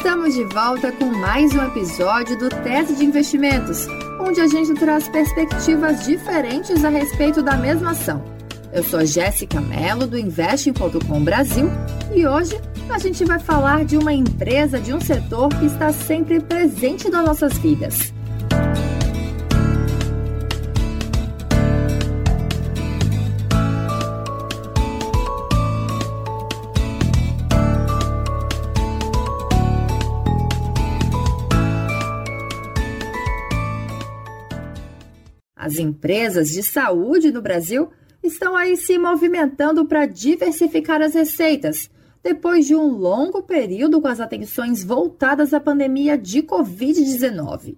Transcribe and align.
Estamos 0.00 0.34
de 0.34 0.44
volta 0.44 0.90
com 0.92 1.04
mais 1.04 1.54
um 1.54 1.62
episódio 1.62 2.34
do 2.38 2.48
Tese 2.48 2.96
de 2.96 3.04
Investimentos, 3.04 3.86
onde 4.18 4.40
a 4.40 4.46
gente 4.46 4.72
traz 4.72 5.06
perspectivas 5.10 6.06
diferentes 6.06 6.82
a 6.82 6.88
respeito 6.88 7.42
da 7.42 7.54
mesma 7.58 7.90
ação. 7.90 8.24
Eu 8.72 8.82
sou 8.82 9.04
Jéssica 9.04 9.60
Mello, 9.60 10.06
do 10.06 10.18
Investing.com 10.18 11.22
Brasil, 11.22 11.66
e 12.14 12.26
hoje 12.26 12.58
a 12.88 12.98
gente 12.98 13.26
vai 13.26 13.38
falar 13.38 13.84
de 13.84 13.98
uma 13.98 14.10
empresa 14.10 14.80
de 14.80 14.94
um 14.94 15.00
setor 15.02 15.50
que 15.50 15.66
está 15.66 15.92
sempre 15.92 16.40
presente 16.40 17.10
nas 17.10 17.26
nossas 17.26 17.58
vidas. 17.58 18.10
As 35.60 35.78
empresas 35.78 36.48
de 36.48 36.62
saúde 36.62 37.30
no 37.30 37.42
Brasil 37.42 37.90
estão 38.22 38.56
aí 38.56 38.78
se 38.78 38.96
movimentando 38.96 39.84
para 39.84 40.06
diversificar 40.06 41.02
as 41.02 41.12
receitas 41.12 41.90
depois 42.22 42.66
de 42.66 42.74
um 42.74 42.86
longo 42.86 43.42
período 43.42 44.00
com 44.00 44.08
as 44.08 44.20
atenções 44.20 44.82
voltadas 44.82 45.52
à 45.52 45.60
pandemia 45.60 46.16
de 46.16 46.42
Covid-19. 46.42 47.76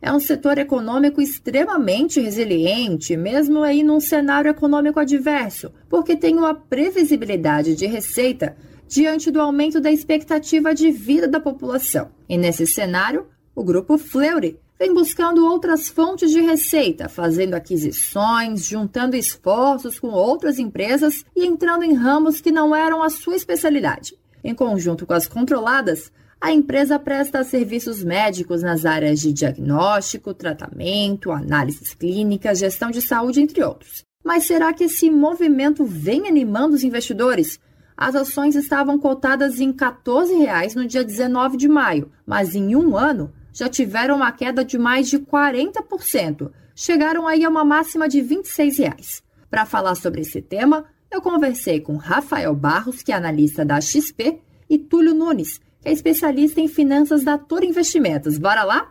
É 0.00 0.12
um 0.12 0.20
setor 0.20 0.58
econômico 0.58 1.20
extremamente 1.20 2.20
resiliente, 2.20 3.16
mesmo 3.16 3.64
aí 3.64 3.82
num 3.82 3.98
cenário 3.98 4.48
econômico 4.48 5.00
adverso, 5.00 5.72
porque 5.88 6.16
tem 6.16 6.36
uma 6.36 6.54
previsibilidade 6.54 7.74
de 7.74 7.86
receita 7.86 8.56
diante 8.86 9.32
do 9.32 9.40
aumento 9.40 9.80
da 9.80 9.90
expectativa 9.90 10.72
de 10.72 10.88
vida 10.92 11.26
da 11.26 11.40
população. 11.40 12.12
E 12.28 12.38
nesse 12.38 12.64
cenário, 12.64 13.26
o 13.56 13.64
grupo 13.64 13.98
Fleury 13.98 14.56
vem 14.78 14.92
buscando 14.92 15.46
outras 15.46 15.88
fontes 15.88 16.30
de 16.30 16.40
receita, 16.40 17.08
fazendo 17.08 17.54
aquisições, 17.54 18.64
juntando 18.64 19.16
esforços 19.16 19.98
com 19.98 20.08
outras 20.08 20.58
empresas 20.58 21.24
e 21.34 21.46
entrando 21.46 21.84
em 21.84 21.94
ramos 21.94 22.40
que 22.40 22.50
não 22.50 22.74
eram 22.74 23.02
a 23.02 23.10
sua 23.10 23.36
especialidade. 23.36 24.16
Em 24.42 24.54
conjunto 24.54 25.06
com 25.06 25.14
as 25.14 25.26
controladas, 25.26 26.12
a 26.40 26.52
empresa 26.52 26.98
presta 26.98 27.42
serviços 27.42 28.04
médicos 28.04 28.62
nas 28.62 28.84
áreas 28.84 29.20
de 29.20 29.32
diagnóstico, 29.32 30.34
tratamento, 30.34 31.32
análises 31.32 31.94
clínicas, 31.94 32.58
gestão 32.58 32.90
de 32.90 33.00
saúde, 33.00 33.40
entre 33.40 33.64
outros. 33.64 34.04
Mas 34.22 34.46
será 34.46 34.72
que 34.72 34.84
esse 34.84 35.10
movimento 35.10 35.84
vem 35.84 36.26
animando 36.26 36.74
os 36.74 36.84
investidores? 36.84 37.58
As 37.96 38.14
ações 38.14 38.56
estavam 38.56 38.98
cotadas 38.98 39.60
em 39.60 39.72
14 39.72 40.34
reais 40.34 40.74
no 40.74 40.86
dia 40.86 41.04
19 41.04 41.56
de 41.56 41.68
maio, 41.68 42.10
mas 42.26 42.54
em 42.54 42.74
um 42.74 42.96
ano 42.96 43.32
já 43.54 43.68
tiveram 43.68 44.16
uma 44.16 44.32
queda 44.32 44.64
de 44.64 44.76
mais 44.76 45.08
de 45.08 45.18
40%. 45.18 46.50
Chegaram 46.74 47.26
aí 47.26 47.44
a 47.44 47.48
uma 47.48 47.64
máxima 47.64 48.08
de 48.08 48.20
26 48.20 48.78
reais. 48.78 49.22
Para 49.48 49.64
falar 49.64 49.94
sobre 49.94 50.22
esse 50.22 50.42
tema, 50.42 50.84
eu 51.08 51.22
conversei 51.22 51.80
com 51.80 51.96
Rafael 51.96 52.52
Barros, 52.54 53.00
que 53.02 53.12
é 53.12 53.14
analista 53.14 53.64
da 53.64 53.80
XP, 53.80 54.40
e 54.68 54.76
Túlio 54.76 55.14
Nunes, 55.14 55.58
que 55.80 55.88
é 55.88 55.92
especialista 55.92 56.60
em 56.60 56.66
finanças 56.66 57.22
da 57.22 57.38
Toro 57.38 57.64
Investimentos. 57.64 58.36
Bora 58.36 58.64
lá? 58.64 58.88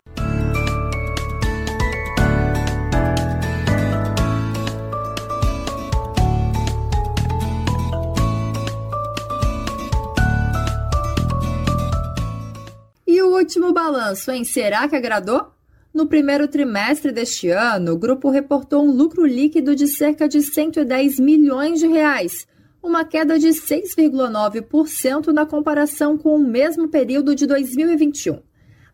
Último 13.43 13.73
balanço, 13.73 14.31
hein? 14.31 14.45
Será 14.45 14.87
que 14.87 14.95
agradou? 14.95 15.51
No 15.93 16.07
primeiro 16.07 16.47
trimestre 16.47 17.11
deste 17.11 17.49
ano, 17.49 17.91
o 17.91 17.97
grupo 17.97 18.29
reportou 18.29 18.83
um 18.83 18.91
lucro 18.91 19.25
líquido 19.25 19.75
de 19.75 19.85
cerca 19.85 20.29
de 20.29 20.41
110 20.41 21.19
milhões 21.19 21.79
de 21.79 21.87
reais, 21.87 22.47
uma 22.81 23.03
queda 23.03 23.37
de 23.37 23.49
6,9% 23.49 25.27
na 25.27 25.45
comparação 25.45 26.17
com 26.17 26.35
o 26.35 26.39
mesmo 26.39 26.87
período 26.87 27.35
de 27.35 27.45
2021. 27.45 28.39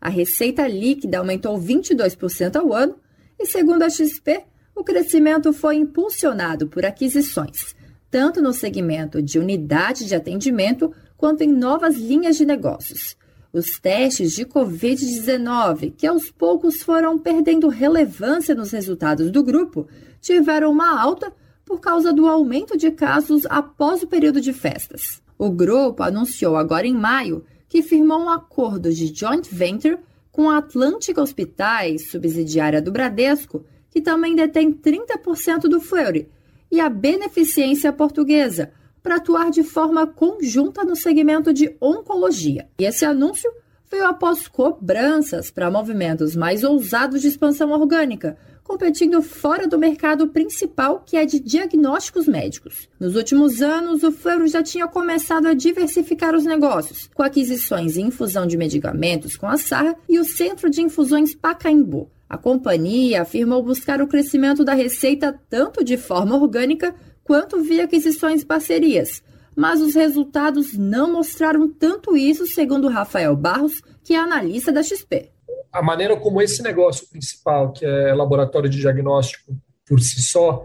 A 0.00 0.08
receita 0.08 0.66
líquida 0.66 1.18
aumentou 1.18 1.56
22% 1.56 2.56
ao 2.56 2.72
ano 2.74 2.96
e, 3.38 3.46
segundo 3.46 3.82
a 3.82 3.88
XP, 3.88 4.42
o 4.74 4.82
crescimento 4.82 5.52
foi 5.52 5.76
impulsionado 5.76 6.66
por 6.66 6.84
aquisições, 6.84 7.76
tanto 8.10 8.42
no 8.42 8.52
segmento 8.52 9.22
de 9.22 9.38
unidade 9.38 10.06
de 10.06 10.14
atendimento 10.14 10.92
quanto 11.16 11.42
em 11.42 11.52
novas 11.52 11.96
linhas 11.96 12.36
de 12.36 12.44
negócios. 12.44 13.19
Os 13.52 13.80
testes 13.80 14.32
de 14.32 14.44
Covid-19, 14.44 15.92
que 15.96 16.06
aos 16.06 16.30
poucos 16.30 16.82
foram 16.82 17.18
perdendo 17.18 17.68
relevância 17.68 18.54
nos 18.54 18.70
resultados 18.70 19.28
do 19.30 19.42
grupo, 19.42 19.88
tiveram 20.20 20.70
uma 20.70 21.00
alta 21.00 21.32
por 21.64 21.80
causa 21.80 22.12
do 22.12 22.28
aumento 22.28 22.76
de 22.76 22.92
casos 22.92 23.44
após 23.46 24.02
o 24.02 24.06
período 24.06 24.40
de 24.40 24.52
festas. 24.52 25.20
O 25.36 25.50
grupo 25.50 26.02
anunciou 26.02 26.56
agora 26.56 26.86
em 26.86 26.94
maio 26.94 27.44
que 27.68 27.82
firmou 27.82 28.20
um 28.20 28.28
acordo 28.28 28.92
de 28.92 29.12
joint 29.12 29.48
venture 29.50 29.98
com 30.30 30.48
a 30.48 30.58
Atlântica 30.58 31.20
Hospitais, 31.20 32.10
subsidiária 32.10 32.80
do 32.80 32.92
Bradesco, 32.92 33.64
que 33.90 34.00
também 34.00 34.36
detém 34.36 34.72
30% 34.72 35.62
do 35.62 35.80
Fleury, 35.80 36.28
e 36.70 36.80
a 36.80 36.88
Beneficência 36.88 37.92
Portuguesa, 37.92 38.70
para 39.02 39.16
atuar 39.16 39.50
de 39.50 39.62
forma 39.62 40.06
conjunta 40.06 40.84
no 40.84 40.96
segmento 40.96 41.52
de 41.52 41.76
oncologia. 41.80 42.68
E 42.78 42.84
esse 42.84 43.04
anúncio 43.04 43.50
veio 43.90 44.06
após 44.06 44.46
cobranças 44.46 45.50
para 45.50 45.70
movimentos 45.70 46.36
mais 46.36 46.62
ousados 46.62 47.20
de 47.20 47.28
expansão 47.28 47.70
orgânica, 47.72 48.36
competindo 48.62 49.20
fora 49.20 49.66
do 49.66 49.76
mercado 49.76 50.28
principal, 50.28 51.02
que 51.04 51.16
é 51.16 51.26
de 51.26 51.40
diagnósticos 51.40 52.28
médicos. 52.28 52.88
Nos 53.00 53.16
últimos 53.16 53.60
anos, 53.60 54.04
o 54.04 54.12
Fleury 54.12 54.46
já 54.46 54.62
tinha 54.62 54.86
começado 54.86 55.46
a 55.46 55.54
diversificar 55.54 56.36
os 56.36 56.44
negócios, 56.44 57.10
com 57.12 57.24
aquisições 57.24 57.96
e 57.96 58.00
infusão 58.00 58.46
de 58.46 58.56
medicamentos 58.56 59.36
com 59.36 59.48
a 59.48 59.56
Sarra 59.56 59.96
e 60.08 60.20
o 60.20 60.24
Centro 60.24 60.70
de 60.70 60.82
Infusões 60.82 61.34
Pacaembu. 61.34 62.08
A 62.28 62.38
companhia 62.38 63.22
afirmou 63.22 63.60
buscar 63.60 64.00
o 64.00 64.06
crescimento 64.06 64.64
da 64.64 64.72
receita 64.72 65.36
tanto 65.50 65.82
de 65.82 65.96
forma 65.96 66.36
orgânica 66.36 66.94
quanto 67.30 67.62
via 67.62 67.84
aquisições 67.84 68.42
e 68.42 68.44
parcerias. 68.44 69.22
Mas 69.54 69.80
os 69.80 69.94
resultados 69.94 70.76
não 70.76 71.12
mostraram 71.12 71.68
tanto 71.72 72.16
isso, 72.16 72.44
segundo 72.44 72.88
Rafael 72.88 73.36
Barros, 73.36 73.80
que 74.02 74.14
é 74.14 74.18
analista 74.18 74.72
da 74.72 74.82
XP. 74.82 75.30
A 75.72 75.80
maneira 75.80 76.16
como 76.16 76.42
esse 76.42 76.60
negócio 76.60 77.08
principal, 77.08 77.72
que 77.72 77.86
é 77.86 78.12
laboratório 78.12 78.68
de 78.68 78.80
diagnóstico 78.80 79.56
por 79.86 80.00
si 80.00 80.20
só, 80.20 80.64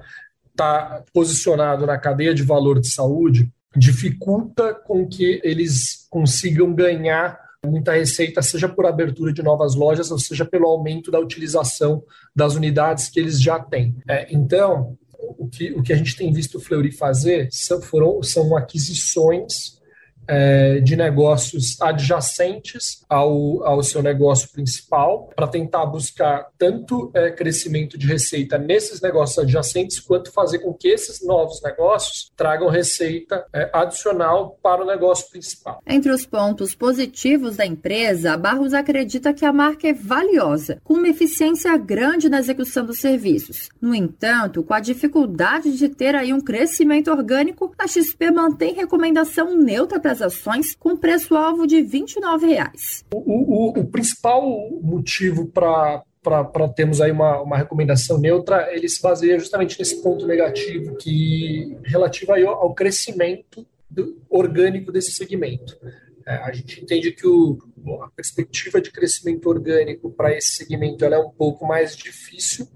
está 0.49 1.03
posicionado 1.13 1.85
na 1.85 1.99
cadeia 1.99 2.33
de 2.33 2.41
valor 2.41 2.79
de 2.79 2.91
saúde, 2.91 3.47
dificulta 3.77 4.73
com 4.73 5.07
que 5.07 5.39
eles 5.43 6.07
consigam 6.09 6.73
ganhar 6.73 7.39
muita 7.63 7.93
receita, 7.93 8.41
seja 8.41 8.67
por 8.67 8.87
abertura 8.87 9.31
de 9.31 9.43
novas 9.43 9.75
lojas, 9.75 10.09
ou 10.09 10.17
seja 10.17 10.45
pelo 10.45 10.67
aumento 10.67 11.11
da 11.11 11.19
utilização 11.19 12.03
das 12.35 12.55
unidades 12.55 13.09
que 13.09 13.19
eles 13.19 13.41
já 13.41 13.59
têm. 13.59 13.95
É, 14.07 14.27
então, 14.33 14.97
o 15.37 15.47
que, 15.47 15.71
o 15.73 15.81
que 15.81 15.93
a 15.93 15.95
gente 15.95 16.15
tem 16.15 16.31
visto 16.31 16.57
o 16.57 16.61
Fleury 16.61 16.91
fazer 16.91 17.49
são, 17.51 17.81
foram, 17.81 18.21
são 18.21 18.55
aquisições 18.55 19.79
é, 20.27 20.79
de 20.79 20.95
negócios 20.95 21.79
adjacentes 21.81 23.03
ao, 23.07 23.63
ao 23.65 23.83
seu 23.83 24.01
negócio 24.01 24.49
principal, 24.51 25.29
para 25.35 25.47
tentar 25.47 25.85
buscar 25.85 26.47
tanto 26.57 27.11
é, 27.13 27.31
crescimento 27.31 27.97
de 27.97 28.07
receita 28.07 28.57
nesses 28.57 29.01
negócios 29.01 29.39
adjacentes, 29.39 29.99
quanto 29.99 30.31
fazer 30.31 30.59
com 30.59 30.73
que 30.73 30.87
esses 30.87 31.25
novos 31.25 31.61
negócios 31.61 32.31
tragam 32.35 32.69
receita 32.69 33.45
é, 33.53 33.69
adicional 33.73 34.57
para 34.61 34.83
o 34.83 34.87
negócio 34.87 35.29
principal. 35.29 35.81
Entre 35.85 36.11
os 36.11 36.25
pontos 36.25 36.73
positivos 36.73 37.57
da 37.57 37.65
empresa, 37.65 38.37
Barros 38.37 38.73
acredita 38.73 39.33
que 39.33 39.45
a 39.45 39.53
marca 39.53 39.87
é 39.87 39.93
valiosa, 39.93 40.81
com 40.83 40.95
uma 40.95 41.09
eficiência 41.09 41.75
grande 41.77 42.29
na 42.29 42.39
execução 42.39 42.85
dos 42.85 42.99
serviços. 42.99 43.69
No 43.81 43.93
entanto, 43.93 44.63
com 44.63 44.73
a 44.73 44.79
dificuldade 44.79 45.77
de 45.77 45.89
ter 45.89 46.15
aí 46.15 46.33
um 46.33 46.41
crescimento 46.41 47.11
orgânico, 47.11 47.73
a 47.77 47.87
XP 47.87 48.31
mantém 48.31 48.73
recomendação 48.73 49.55
neutra 49.55 49.99
para 49.99 50.14
as 50.15 50.21
ações 50.21 50.75
com 50.75 50.95
preço-alvo 50.95 51.67
de 51.67 51.81
29 51.81 52.47
reais. 52.47 53.03
O, 53.13 53.17
o, 53.17 53.79
o 53.79 53.85
principal 53.85 54.43
motivo 54.81 55.47
para 55.47 56.03
para 56.23 56.67
termos 56.69 57.01
aí 57.01 57.11
uma, 57.11 57.39
uma 57.39 57.55
recomendação 57.55 58.17
neutra, 58.17 58.75
ele 58.75 58.89
se 58.89 58.99
baseia 58.99 59.37
justamente 59.37 59.77
nesse 59.77 60.01
ponto 60.01 60.25
negativo 60.25 60.95
que 60.95 61.77
relativo 61.83 62.33
aí 62.33 62.43
ao, 62.43 62.55
ao 62.55 62.73
crescimento 62.73 63.63
do, 63.87 64.19
orgânico 64.27 64.91
desse 64.91 65.11
segmento. 65.11 65.77
É, 66.25 66.37
a 66.37 66.51
gente 66.51 66.81
entende 66.81 67.11
que 67.11 67.27
o, 67.27 67.59
a 68.01 68.09
perspectiva 68.09 68.81
de 68.81 68.91
crescimento 68.91 69.47
orgânico 69.47 70.09
para 70.09 70.35
esse 70.35 70.55
segmento 70.55 71.05
é 71.05 71.19
um 71.19 71.29
pouco 71.29 71.63
mais 71.63 71.95
difícil, 71.95 72.67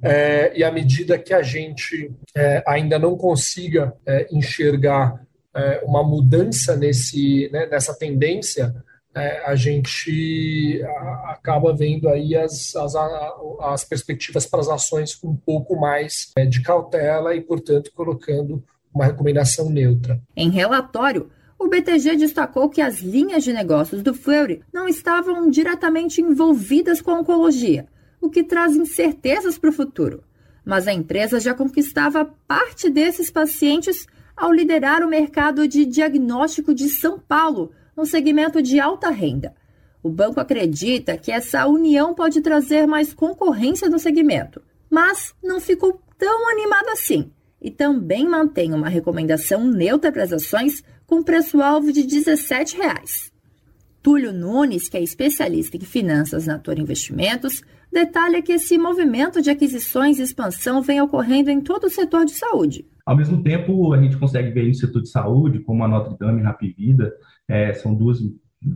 é, 0.00 0.52
e 0.56 0.62
à 0.62 0.70
medida 0.70 1.18
que 1.18 1.34
a 1.34 1.42
gente 1.42 2.12
é, 2.36 2.62
ainda 2.64 3.00
não 3.00 3.16
consiga 3.16 3.92
é, 4.06 4.28
enxergar 4.30 5.26
é, 5.54 5.82
uma 5.84 6.02
mudança 6.02 6.76
nesse, 6.76 7.48
né, 7.52 7.66
nessa 7.66 7.94
tendência, 7.94 8.74
é, 9.14 9.44
a 9.44 9.54
gente 9.54 10.82
acaba 11.24 11.74
vendo 11.74 12.08
aí 12.08 12.34
as, 12.34 12.74
as, 12.74 12.94
as 13.60 13.84
perspectivas 13.84 14.46
para 14.46 14.60
as 14.60 14.68
ações 14.68 15.14
com 15.14 15.28
um 15.28 15.36
pouco 15.36 15.78
mais 15.78 16.32
é, 16.36 16.46
de 16.46 16.62
cautela 16.62 17.34
e, 17.34 17.40
portanto, 17.40 17.92
colocando 17.94 18.64
uma 18.94 19.06
recomendação 19.06 19.68
neutra. 19.68 20.20
Em 20.36 20.50
relatório, 20.50 21.30
o 21.58 21.68
BTG 21.68 22.16
destacou 22.16 22.68
que 22.68 22.80
as 22.80 23.00
linhas 23.00 23.44
de 23.44 23.52
negócios 23.52 24.02
do 24.02 24.14
Fleury 24.14 24.62
não 24.72 24.88
estavam 24.88 25.48
diretamente 25.48 26.20
envolvidas 26.20 27.00
com 27.00 27.10
a 27.10 27.20
oncologia, 27.20 27.86
o 28.20 28.30
que 28.30 28.42
traz 28.42 28.74
incertezas 28.74 29.58
para 29.58 29.70
o 29.70 29.72
futuro. 29.72 30.24
Mas 30.64 30.88
a 30.88 30.92
empresa 30.92 31.40
já 31.40 31.54
conquistava 31.54 32.30
parte 32.46 32.88
desses 32.88 33.30
pacientes 33.30 34.06
ao 34.42 34.50
liderar 34.50 35.04
o 35.04 35.08
mercado 35.08 35.68
de 35.68 35.86
diagnóstico 35.86 36.74
de 36.74 36.88
São 36.88 37.16
Paulo, 37.16 37.70
no 37.96 38.04
segmento 38.04 38.60
de 38.60 38.80
alta 38.80 39.08
renda. 39.08 39.54
O 40.02 40.10
banco 40.10 40.40
acredita 40.40 41.16
que 41.16 41.30
essa 41.30 41.64
união 41.68 42.12
pode 42.12 42.40
trazer 42.40 42.84
mais 42.84 43.14
concorrência 43.14 43.88
no 43.88 44.00
segmento, 44.00 44.60
mas 44.90 45.32
não 45.40 45.60
ficou 45.60 46.02
tão 46.18 46.50
animado 46.50 46.88
assim 46.88 47.30
e 47.60 47.70
também 47.70 48.28
mantém 48.28 48.74
uma 48.74 48.88
recomendação 48.88 49.64
neutra 49.64 50.10
para 50.10 50.24
as 50.24 50.32
ações 50.32 50.82
com 51.06 51.22
preço-alvo 51.22 51.92
de 51.92 52.02
17 52.02 52.76
reais. 52.76 53.30
Túlio 54.02 54.32
Nunes, 54.32 54.88
que 54.88 54.96
é 54.96 55.02
especialista 55.04 55.76
em 55.76 55.80
finanças 55.82 56.48
na 56.48 56.58
Toro 56.58 56.80
Investimentos, 56.80 57.62
detalha 57.92 58.42
que 58.42 58.54
esse 58.54 58.76
movimento 58.76 59.40
de 59.40 59.50
aquisições 59.50 60.18
e 60.18 60.22
expansão 60.22 60.82
vem 60.82 61.00
ocorrendo 61.00 61.48
em 61.48 61.60
todo 61.60 61.84
o 61.84 61.90
setor 61.90 62.24
de 62.24 62.32
saúde. 62.32 62.84
Ao 63.04 63.16
mesmo 63.16 63.42
tempo, 63.42 63.92
a 63.92 64.00
gente 64.00 64.16
consegue 64.16 64.50
ver 64.50 64.68
no 64.68 64.74
setor 64.74 65.02
de 65.02 65.08
saúde, 65.08 65.60
como 65.60 65.84
a 65.84 65.88
Notre 65.88 66.16
Dame 66.18 66.40
e 66.40 66.44
Rappi 66.44 66.72
Vida, 66.72 67.12
é, 67.48 67.72
são 67.74 67.94
duas 67.94 68.20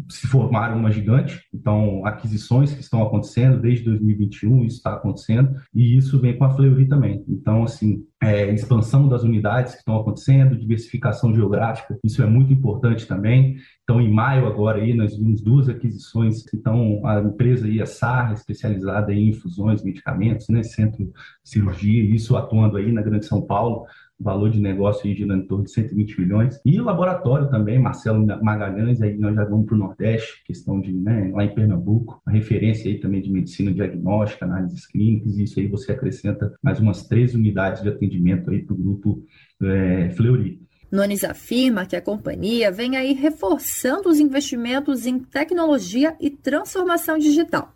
se 0.08 0.26
formaram 0.26 0.78
uma 0.78 0.90
gigante, 0.90 1.42
então 1.54 2.04
aquisições 2.04 2.72
que 2.72 2.80
estão 2.80 3.02
acontecendo 3.02 3.60
desde 3.60 3.84
2021, 3.84 4.64
isso 4.64 4.76
está 4.76 4.94
acontecendo, 4.94 5.54
e 5.74 5.96
isso 5.96 6.20
vem 6.20 6.36
com 6.36 6.44
a 6.44 6.50
Fleury 6.50 6.86
também. 6.86 7.24
Então, 7.28 7.62
assim, 7.62 8.04
é, 8.20 8.52
expansão 8.52 9.08
das 9.08 9.22
unidades 9.22 9.74
que 9.74 9.78
estão 9.78 9.96
acontecendo, 9.96 10.58
diversificação 10.58 11.34
geográfica, 11.34 11.98
isso 12.02 12.22
é 12.22 12.26
muito 12.26 12.52
importante 12.52 13.06
também. 13.06 13.56
Então, 13.84 14.00
em 14.00 14.12
maio 14.12 14.46
agora 14.46 14.78
aí, 14.78 14.92
nós 14.92 15.16
vimos 15.16 15.40
duas 15.40 15.68
aquisições, 15.68 16.44
então 16.52 17.06
a 17.06 17.20
empresa 17.20 17.66
aí, 17.66 17.80
a 17.80 17.86
SAR, 17.86 18.32
especializada 18.32 19.12
em 19.12 19.28
infusões, 19.28 19.84
medicamentos, 19.84 20.48
né, 20.48 20.62
centro 20.62 21.04
de 21.04 21.12
cirurgia, 21.44 22.02
isso 22.04 22.36
atuando 22.36 22.76
aí 22.76 22.90
na 22.90 23.02
Grande 23.02 23.26
São 23.26 23.40
Paulo, 23.42 23.86
valor 24.18 24.50
de 24.50 24.60
negócio 24.60 25.06
aí 25.06 25.14
girando 25.14 25.44
em 25.44 25.46
torno 25.46 25.64
de 25.64 25.70
120 25.70 26.20
milhões. 26.20 26.60
E 26.64 26.80
o 26.80 26.84
laboratório 26.84 27.48
também, 27.50 27.78
Marcelo 27.78 28.24
Magalhães, 28.42 29.00
aí 29.02 29.16
nós 29.16 29.34
já 29.34 29.44
vamos 29.44 29.66
para 29.66 29.74
o 29.74 29.78
Nordeste, 29.78 30.42
questão 30.44 30.80
de, 30.80 30.92
né, 30.92 31.30
lá 31.34 31.44
em 31.44 31.54
Pernambuco, 31.54 32.20
a 32.26 32.30
referência 32.30 32.90
aí 32.90 32.98
também 32.98 33.20
de 33.20 33.30
medicina 33.30 33.72
diagnóstica, 33.72 34.44
análises 34.44 34.86
clínicas, 34.86 35.36
e 35.36 35.44
isso 35.44 35.60
aí 35.60 35.66
você 35.66 35.92
acrescenta 35.92 36.54
mais 36.62 36.80
umas 36.80 37.06
três 37.06 37.34
unidades 37.34 37.82
de 37.82 37.88
atendimento 37.88 38.50
aí 38.50 38.62
para 38.62 38.74
o 38.74 38.78
grupo 38.78 39.22
é, 39.62 40.10
Fleury. 40.10 40.60
Nunes 40.90 41.24
afirma 41.24 41.84
que 41.84 41.96
a 41.96 42.00
companhia 42.00 42.70
vem 42.70 42.96
aí 42.96 43.12
reforçando 43.12 44.08
os 44.08 44.20
investimentos 44.20 45.04
em 45.04 45.18
tecnologia 45.18 46.16
e 46.20 46.30
transformação 46.30 47.18
digital. 47.18 47.75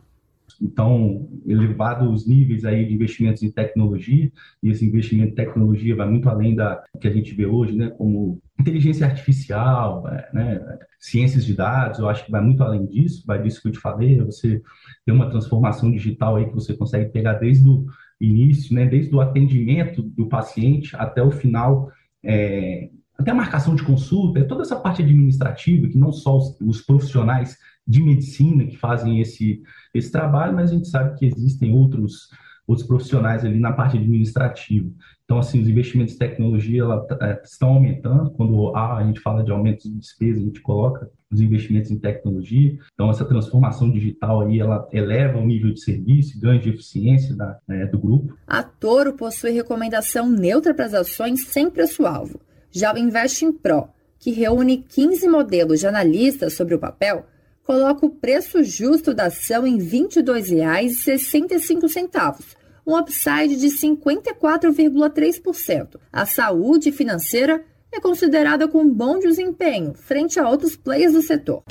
Então, 0.60 1.28
elevados 1.46 2.26
níveis 2.26 2.64
aí 2.64 2.86
de 2.86 2.94
investimentos 2.94 3.42
em 3.42 3.50
tecnologia, 3.50 4.30
e 4.62 4.70
esse 4.70 4.86
investimento 4.86 5.32
em 5.32 5.34
tecnologia 5.34 5.96
vai 5.96 6.08
muito 6.08 6.28
além 6.28 6.54
da 6.54 6.82
que 7.00 7.08
a 7.08 7.10
gente 7.10 7.34
vê 7.34 7.46
hoje, 7.46 7.76
né, 7.76 7.90
como 7.90 8.40
inteligência 8.58 9.06
artificial, 9.06 10.06
é, 10.08 10.30
né, 10.32 10.78
ciências 10.98 11.44
de 11.44 11.54
dados, 11.54 11.98
eu 11.98 12.08
acho 12.08 12.24
que 12.24 12.30
vai 12.30 12.40
muito 12.40 12.62
além 12.62 12.86
disso, 12.86 13.24
vai 13.26 13.42
disso 13.42 13.60
que 13.62 13.68
eu 13.68 13.72
te 13.72 13.78
falei, 13.78 14.20
você 14.20 14.62
tem 15.04 15.14
uma 15.14 15.30
transformação 15.30 15.90
digital 15.90 16.36
aí 16.36 16.46
que 16.46 16.54
você 16.54 16.74
consegue 16.74 17.10
pegar 17.10 17.34
desde 17.34 17.68
o 17.68 17.86
início, 18.20 18.74
né, 18.74 18.86
desde 18.86 19.14
o 19.14 19.20
atendimento 19.20 20.02
do 20.02 20.28
paciente 20.28 20.94
até 20.96 21.22
o 21.22 21.30
final, 21.30 21.90
é, 22.22 22.90
até 23.18 23.30
a 23.30 23.34
marcação 23.34 23.74
de 23.74 23.82
consulta, 23.82 24.40
é 24.40 24.44
toda 24.44 24.62
essa 24.62 24.76
parte 24.76 25.02
administrativa 25.02 25.88
que 25.88 25.98
não 25.98 26.12
só 26.12 26.38
os, 26.38 26.58
os 26.60 26.80
profissionais 26.80 27.58
de 27.90 28.00
medicina 28.00 28.64
que 28.64 28.76
fazem 28.76 29.20
esse, 29.20 29.60
esse 29.92 30.12
trabalho, 30.12 30.54
mas 30.54 30.70
a 30.70 30.74
gente 30.74 30.88
sabe 30.88 31.18
que 31.18 31.26
existem 31.26 31.74
outros, 31.74 32.28
outros 32.64 32.86
profissionais 32.86 33.44
ali 33.44 33.58
na 33.58 33.72
parte 33.72 33.98
administrativa. 33.98 34.88
Então, 35.24 35.40
assim, 35.40 35.60
os 35.60 35.68
investimentos 35.68 36.14
em 36.14 36.18
tecnologia 36.18 36.82
ela, 36.82 37.04
é, 37.20 37.40
estão 37.42 37.70
aumentando. 37.70 38.30
Quando 38.30 38.76
a 38.76 39.02
gente 39.04 39.18
fala 39.18 39.42
de 39.42 39.50
aumento 39.50 39.88
de 39.88 39.98
despesa, 39.98 40.38
a 40.38 40.42
gente 40.44 40.60
coloca 40.60 41.10
os 41.32 41.40
investimentos 41.40 41.90
em 41.90 41.98
tecnologia. 41.98 42.78
Então, 42.94 43.10
essa 43.10 43.24
transformação 43.24 43.90
digital 43.90 44.42
aí, 44.42 44.60
ela 44.60 44.88
eleva 44.92 45.38
o 45.38 45.46
nível 45.46 45.72
de 45.72 45.82
serviço, 45.82 46.40
ganho 46.40 46.60
de 46.60 46.70
eficiência 46.70 47.34
da, 47.34 47.58
é, 47.68 47.86
do 47.86 47.98
grupo. 47.98 48.36
A 48.46 48.62
Toro 48.62 49.14
possui 49.14 49.50
recomendação 49.50 50.30
neutra 50.30 50.72
para 50.72 50.86
as 50.86 50.94
ações 50.94 51.44
sem 51.46 51.68
preço-alvo. 51.68 52.40
Já 52.70 52.94
o 52.94 52.98
Invest 52.98 53.52
Pro, 53.54 53.88
que 54.20 54.30
reúne 54.30 54.78
15 54.78 55.28
modelos 55.28 55.80
de 55.80 55.88
analistas 55.88 56.54
sobre 56.54 56.76
o 56.76 56.78
papel, 56.78 57.26
coloca 57.70 58.04
o 58.04 58.10
preço 58.10 58.64
justo 58.64 59.14
da 59.14 59.26
ação 59.26 59.64
em 59.64 59.78
R$ 59.78 60.08
22,65, 60.08 62.56
um 62.84 62.98
upside 62.98 63.54
de 63.54 63.68
54,3%. 63.68 66.00
A 66.12 66.26
saúde 66.26 66.90
financeira 66.90 67.64
é 67.92 68.00
considerada 68.00 68.66
com 68.66 68.92
bom 68.92 69.20
desempenho 69.20 69.94
frente 69.94 70.40
a 70.40 70.48
outros 70.48 70.76
players 70.76 71.12
do 71.12 71.22
setor. 71.22 71.62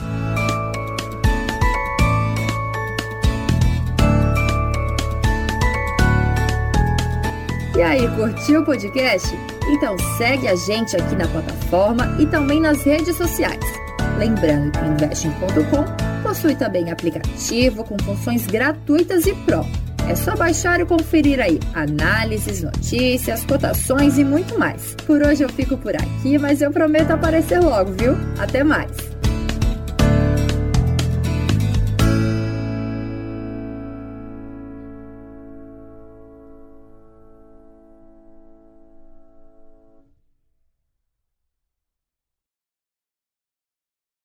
E 7.75 7.81
aí, 7.81 8.07
curtiu 8.15 8.61
o 8.61 8.65
podcast? 8.65 9.27
Então 9.69 9.97
segue 10.17 10.47
a 10.47 10.55
gente 10.55 10.95
aqui 10.95 11.17
na 11.17 11.27
plataforma 11.27 12.15
e 12.21 12.25
também 12.25 12.61
nas 12.61 12.83
redes 12.83 13.17
sociais. 13.17 13.78
Lembrando 14.19 14.69
que 14.73 14.79
o 14.79 14.85
Investing.com 14.85 16.21
possui 16.21 16.53
também 16.53 16.91
aplicativo 16.91 17.85
com 17.85 17.97
funções 17.99 18.45
gratuitas 18.45 19.25
e 19.25 19.33
pro. 19.33 19.65
É 20.09 20.13
só 20.13 20.35
baixar 20.35 20.81
e 20.81 20.85
conferir 20.85 21.39
aí 21.39 21.57
análises, 21.73 22.61
notícias, 22.61 23.45
cotações 23.45 24.17
e 24.17 24.25
muito 24.25 24.59
mais. 24.59 24.93
Por 25.07 25.21
hoje 25.25 25.43
eu 25.43 25.49
fico 25.49 25.77
por 25.77 25.95
aqui, 25.95 26.37
mas 26.37 26.61
eu 26.61 26.69
prometo 26.69 27.11
aparecer 27.11 27.61
logo, 27.61 27.93
viu? 27.93 28.13
Até 28.37 28.61
mais! 28.61 29.18